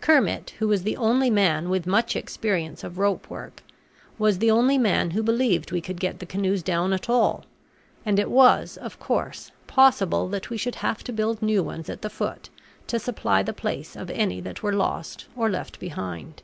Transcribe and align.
Kermit, 0.00 0.54
who 0.58 0.66
was 0.66 0.82
the 0.82 0.96
only 0.96 1.28
man 1.28 1.68
with 1.68 1.86
much 1.86 2.16
experience 2.16 2.82
of 2.84 2.96
rope 2.96 3.28
work, 3.28 3.62
was 4.16 4.38
the 4.38 4.50
only 4.50 4.78
man 4.78 5.10
who 5.10 5.22
believed 5.22 5.70
we 5.72 5.82
could 5.82 6.00
get 6.00 6.18
the 6.20 6.24
canoes 6.24 6.62
down 6.62 6.94
at 6.94 7.10
all; 7.10 7.44
and 8.06 8.18
it 8.18 8.30
was, 8.30 8.78
of 8.78 8.98
course, 8.98 9.50
possible 9.66 10.26
that 10.30 10.48
we 10.48 10.56
should 10.56 10.76
have 10.76 11.04
to 11.04 11.12
build 11.12 11.42
new 11.42 11.62
ones 11.62 11.90
at 11.90 12.00
the 12.00 12.08
foot 12.08 12.48
to 12.86 12.98
supply 12.98 13.42
the 13.42 13.52
place 13.52 13.94
of 13.94 14.08
any 14.12 14.40
that 14.40 14.62
were 14.62 14.72
lost 14.72 15.26
or 15.36 15.50
left 15.50 15.78
behind. 15.78 16.42